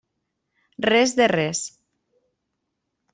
[0.89, 1.61] Res de res.